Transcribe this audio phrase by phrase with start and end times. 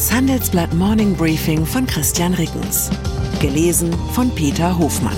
[0.00, 2.88] Das Handelsblatt Morning Briefing von Christian Rickens.
[3.38, 5.14] Gelesen von Peter Hofmann.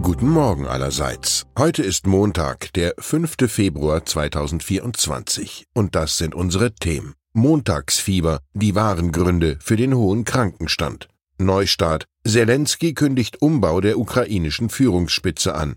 [0.00, 1.44] Guten Morgen allerseits.
[1.58, 3.34] Heute ist Montag, der 5.
[3.48, 5.66] Februar 2024.
[5.74, 7.12] Und das sind unsere Themen.
[7.34, 11.10] Montagsfieber, die wahren Gründe für den hohen Krankenstand.
[11.36, 12.06] Neustart.
[12.26, 15.76] Zelensky kündigt Umbau der ukrainischen Führungsspitze an.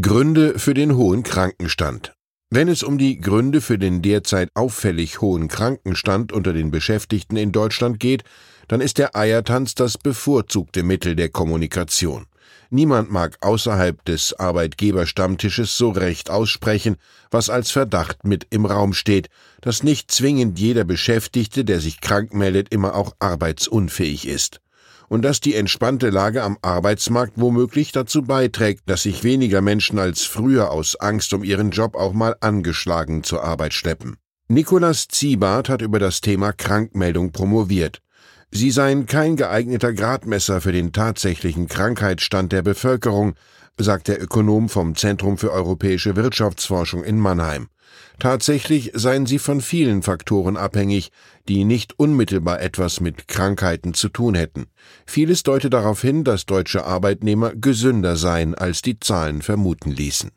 [0.00, 2.14] Gründe für den hohen Krankenstand.
[2.50, 7.52] Wenn es um die Gründe für den derzeit auffällig hohen Krankenstand unter den Beschäftigten in
[7.52, 8.24] Deutschland geht,
[8.68, 12.26] dann ist der Eiertanz das bevorzugte Mittel der Kommunikation.
[12.70, 16.96] Niemand mag außerhalb des Arbeitgeberstammtisches so recht aussprechen,
[17.30, 19.28] was als Verdacht mit im Raum steht,
[19.60, 24.60] dass nicht zwingend jeder Beschäftigte, der sich krank meldet, immer auch arbeitsunfähig ist.
[25.08, 30.22] Und dass die entspannte Lage am Arbeitsmarkt womöglich dazu beiträgt, dass sich weniger Menschen als
[30.22, 34.16] früher aus Angst um ihren Job auch mal angeschlagen zur Arbeit schleppen.
[34.48, 38.00] Nikolas Ziebart hat über das Thema Krankmeldung promoviert.
[38.54, 43.32] Sie seien kein geeigneter Gradmesser für den tatsächlichen Krankheitsstand der Bevölkerung,
[43.78, 47.68] sagt der Ökonom vom Zentrum für europäische Wirtschaftsforschung in Mannheim.
[48.18, 51.10] Tatsächlich seien sie von vielen Faktoren abhängig,
[51.48, 54.66] die nicht unmittelbar etwas mit Krankheiten zu tun hätten.
[55.06, 60.30] Vieles deute darauf hin, dass deutsche Arbeitnehmer gesünder seien, als die Zahlen vermuten ließen.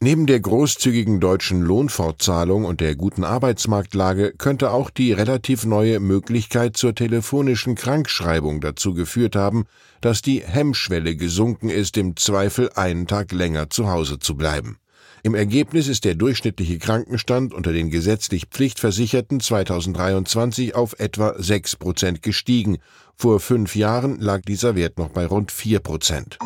[0.00, 6.76] Neben der großzügigen deutschen Lohnfortzahlung und der guten Arbeitsmarktlage könnte auch die relativ neue Möglichkeit
[6.76, 9.64] zur telefonischen Krankschreibung dazu geführt haben,
[10.00, 14.78] dass die Hemmschwelle gesunken ist, im Zweifel einen Tag länger zu Hause zu bleiben.
[15.24, 22.22] Im Ergebnis ist der durchschnittliche Krankenstand unter den gesetzlich Pflichtversicherten 2023 auf etwa 6 Prozent
[22.22, 22.78] gestiegen.
[23.14, 26.38] Vor fünf Jahren lag dieser Wert noch bei rund 4 Prozent.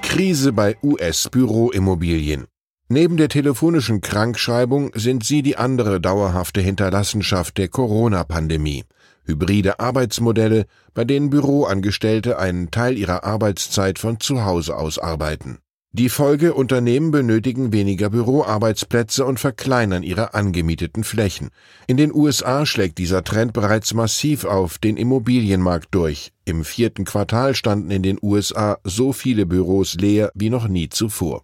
[0.00, 2.46] Krise bei US-Büroimmobilien.
[2.88, 8.84] Neben der telefonischen Krankschreibung sind sie die andere dauerhafte Hinterlassenschaft der Corona-Pandemie.
[9.24, 15.58] Hybride Arbeitsmodelle, bei denen Büroangestellte einen Teil ihrer Arbeitszeit von zu Hause aus arbeiten.
[15.98, 21.50] Die Folge Unternehmen benötigen weniger Büroarbeitsplätze und verkleinern ihre angemieteten Flächen.
[21.88, 26.32] In den USA schlägt dieser Trend bereits massiv auf den Immobilienmarkt durch.
[26.44, 31.42] Im vierten Quartal standen in den USA so viele Büros leer wie noch nie zuvor.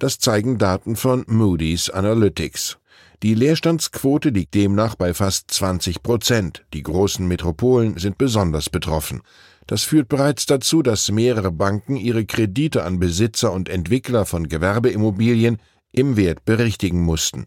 [0.00, 2.78] Das zeigen Daten von Moody's Analytics.
[3.22, 6.64] Die Leerstandsquote liegt demnach bei fast 20 Prozent.
[6.74, 9.22] Die großen Metropolen sind besonders betroffen.
[9.72, 15.62] Das führt bereits dazu, dass mehrere Banken ihre Kredite an Besitzer und Entwickler von Gewerbeimmobilien
[15.92, 17.46] im Wert berichtigen mussten.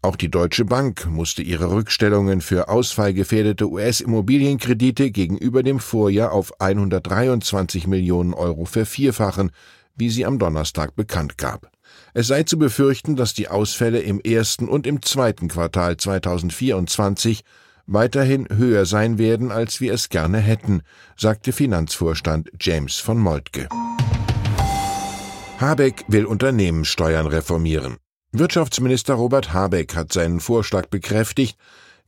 [0.00, 7.86] Auch die Deutsche Bank musste ihre Rückstellungen für ausfallgefährdete US-Immobilienkredite gegenüber dem Vorjahr auf 123
[7.86, 9.50] Millionen Euro vervierfachen,
[9.96, 11.70] wie sie am Donnerstag bekannt gab.
[12.14, 17.44] Es sei zu befürchten, dass die Ausfälle im ersten und im zweiten Quartal 2024
[17.86, 20.82] weiterhin höher sein werden, als wir es gerne hätten,
[21.16, 23.68] sagte Finanzvorstand James von Moltke.
[25.58, 27.96] Habeck will Unternehmenssteuern reformieren.
[28.32, 31.56] Wirtschaftsminister Robert Habeck hat seinen Vorschlag bekräftigt,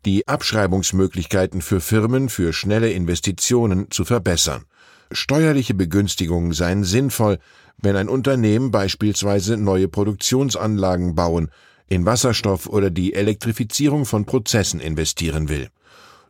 [0.04, 4.64] die Abschreibungsmöglichkeiten für Firmen für schnelle Investitionen zu verbessern.
[5.10, 7.38] Steuerliche Begünstigungen seien sinnvoll,
[7.78, 11.50] wenn ein Unternehmen beispielsweise neue Produktionsanlagen bauen,
[11.88, 15.69] in Wasserstoff oder die Elektrifizierung von Prozessen investieren will.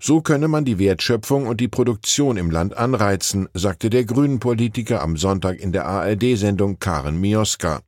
[0.01, 5.17] So könne man die Wertschöpfung und die Produktion im Land anreizen, sagte der Grünen-Politiker am
[5.17, 7.81] Sonntag in der ARD-Sendung Karen Mioska.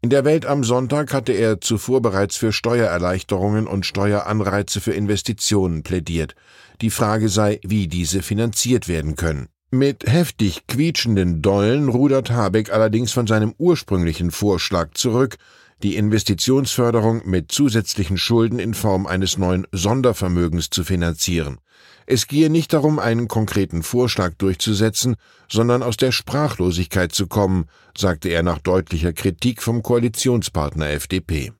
[0.00, 5.82] In der Welt am Sonntag hatte er zuvor bereits für Steuererleichterungen und Steueranreize für Investitionen
[5.82, 6.34] plädiert.
[6.80, 9.48] Die Frage sei, wie diese finanziert werden können.
[9.70, 15.36] Mit heftig quietschenden Dollen rudert Habeck allerdings von seinem ursprünglichen Vorschlag zurück,
[15.82, 21.58] die Investitionsförderung mit zusätzlichen Schulden in Form eines neuen Sondervermögens zu finanzieren.
[22.06, 25.16] Es gehe nicht darum, einen konkreten Vorschlag durchzusetzen,
[25.50, 31.52] sondern aus der Sprachlosigkeit zu kommen, sagte er nach deutlicher Kritik vom Koalitionspartner FDP.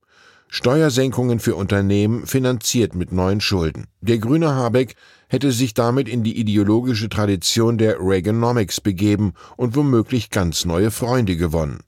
[0.49, 3.87] Steuersenkungen für Unternehmen finanziert mit neuen Schulden.
[4.03, 4.97] Der grüne Habeck
[5.29, 11.37] hätte sich damit in die ideologische Tradition der Reaganomics begeben und womöglich ganz neue Freunde
[11.37, 11.81] gewonnen.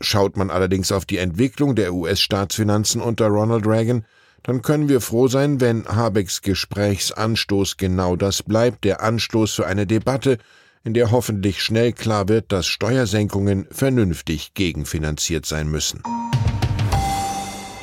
[0.00, 4.04] Schaut man allerdings auf die Entwicklung der US-Staatsfinanzen unter Ronald Reagan,
[4.44, 9.86] dann können wir froh sein, wenn Habecks Gesprächsanstoß genau das bleibt, der Anstoß für eine
[9.86, 10.38] Debatte,
[10.84, 16.02] in der hoffentlich schnell klar wird, dass Steuersenkungen vernünftig gegenfinanziert sein müssen.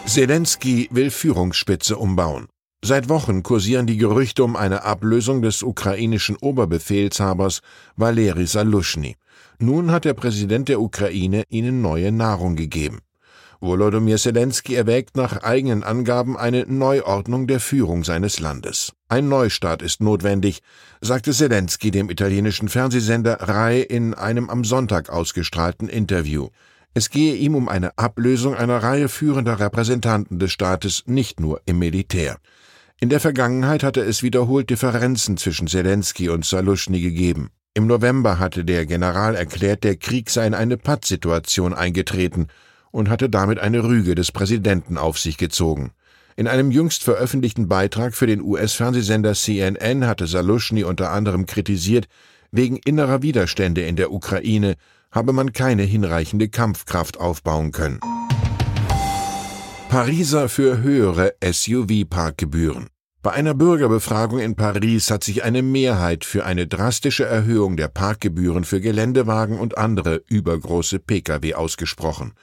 [0.08, 2.48] Zelensky will Führungsspitze umbauen.
[2.84, 7.62] Seit Wochen kursieren die Gerüchte um eine Ablösung des ukrainischen Oberbefehlshabers
[7.96, 9.16] Valeri Salushny.
[9.60, 13.00] Nun hat der Präsident der Ukraine ihnen neue Nahrung gegeben.
[13.62, 18.94] Volodymyr Zelensky erwägt nach eigenen Angaben eine Neuordnung der Führung seines Landes.
[19.08, 20.62] Ein Neustart ist notwendig,
[21.02, 26.50] sagte Zelensky dem italienischen Fernsehsender RAI in einem am Sonntag ausgestrahlten Interview.
[26.94, 31.80] Es gehe ihm um eine Ablösung einer Reihe führender Repräsentanten des Staates, nicht nur im
[31.80, 32.38] Militär.
[33.02, 37.50] In der Vergangenheit hatte es wiederholt Differenzen zwischen Zelensky und Saluschny gegeben.
[37.77, 42.48] Im November hatte der General erklärt, der Krieg sei in eine Pattsituation eingetreten
[42.92, 45.92] und hatte damit eine Rüge des Präsidenten auf sich gezogen.
[46.38, 52.07] In einem jüngst veröffentlichten Beitrag für den US-Fernsehsender CNN hatte Saluschny unter anderem kritisiert,
[52.50, 54.75] wegen innerer Widerstände in der Ukraine
[55.12, 58.00] habe man keine hinreichende Kampfkraft aufbauen können.
[59.89, 62.88] Pariser für höhere SUV-Parkgebühren.
[63.25, 68.66] Bei einer Bürgerbefragung in Paris hat sich eine Mehrheit für eine drastische Erhöhung der Parkgebühren
[68.66, 72.33] für Geländewagen und andere übergroße Pkw ausgesprochen.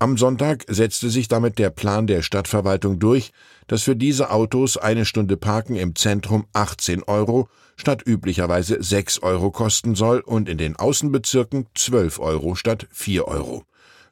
[0.00, 3.30] Am Sonntag setzte sich damit der Plan der Stadtverwaltung durch,
[3.68, 9.52] dass für diese Autos eine Stunde Parken im Zentrum 18 Euro statt üblicherweise 6 Euro
[9.52, 13.62] kosten soll und in den Außenbezirken 12 Euro statt 4 Euro.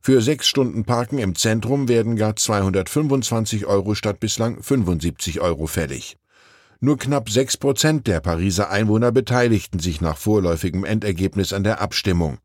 [0.04, 6.16] Für sechs Stunden Parken im Zentrum werden gar 225 Euro statt bislang 75 Euro fällig.
[6.80, 12.38] Nur knapp sechs Prozent der Pariser Einwohner beteiligten sich nach vorläufigem Endergebnis an der Abstimmung.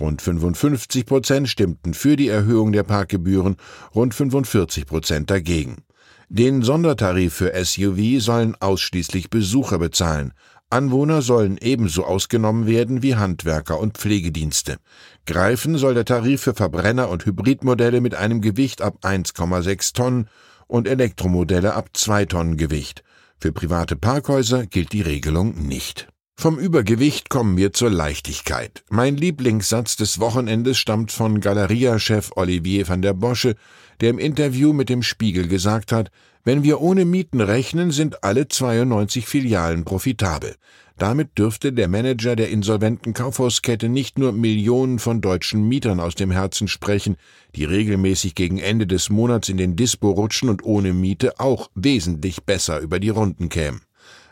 [0.00, 3.54] Rund 55 Prozent stimmten für die Erhöhung der Parkgebühren,
[3.94, 5.84] rund 45 Prozent dagegen.
[6.28, 10.32] Den Sondertarif für SUV sollen ausschließlich Besucher bezahlen,
[10.68, 14.78] Anwohner sollen ebenso ausgenommen werden wie Handwerker und Pflegedienste.
[15.24, 20.28] Greifen soll der Tarif für Verbrenner und Hybridmodelle mit einem Gewicht ab 1,6 Tonnen
[20.66, 23.04] und Elektromodelle ab 2 Tonnen Gewicht.
[23.38, 26.08] Für private Parkhäuser gilt die Regelung nicht.
[26.38, 28.84] Vom Übergewicht kommen wir zur Leichtigkeit.
[28.90, 33.56] Mein Lieblingssatz des Wochenendes stammt von Galeria-Chef Olivier van der Bosche,
[34.02, 36.10] der im Interview mit dem Spiegel gesagt hat,
[36.44, 40.56] wenn wir ohne Mieten rechnen, sind alle 92 Filialen profitabel.
[40.98, 46.30] Damit dürfte der Manager der insolventen Kaufhauskette nicht nur Millionen von deutschen Mietern aus dem
[46.30, 47.16] Herzen sprechen,
[47.54, 52.44] die regelmäßig gegen Ende des Monats in den Dispo rutschen und ohne Miete auch wesentlich
[52.44, 53.85] besser über die Runden kämen.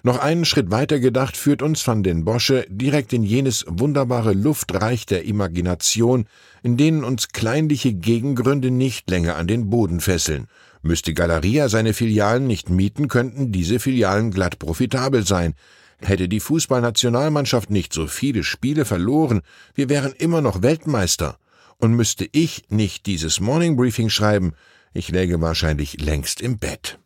[0.06, 5.06] Noch einen Schritt weiter gedacht führt uns Van den Bosche direkt in jenes wunderbare Luftreich
[5.06, 6.26] der Imagination,
[6.62, 10.48] in denen uns kleinliche Gegengründe nicht länger an den Boden fesseln.
[10.82, 15.54] Müsste Galeria seine Filialen nicht mieten, könnten diese Filialen glatt profitabel sein.
[16.00, 19.40] Hätte die Fußballnationalmannschaft nicht so viele Spiele verloren,
[19.74, 21.38] wir wären immer noch Weltmeister.
[21.78, 24.52] Und müsste ich nicht dieses Morning Briefing schreiben,
[24.92, 26.98] ich läge wahrscheinlich längst im Bett.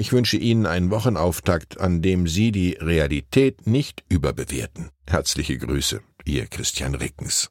[0.00, 4.90] Ich wünsche Ihnen einen Wochenauftakt, an dem Sie die Realität nicht überbewerten.
[5.08, 7.50] Herzliche Grüße, Ihr Christian Rickens.